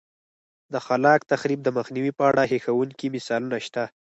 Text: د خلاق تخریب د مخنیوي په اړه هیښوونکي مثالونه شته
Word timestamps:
د 0.73 0.75
خلاق 0.85 1.21
تخریب 1.31 1.59
د 1.63 1.69
مخنیوي 1.77 2.11
په 2.17 2.23
اړه 2.29 2.43
هیښوونکي 2.51 3.07
مثالونه 3.15 3.57
شته 3.65 3.83